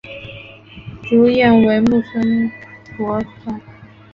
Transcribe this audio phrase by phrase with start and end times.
[1.03, 2.51] 主演为木村
[2.97, 3.61] 拓哉。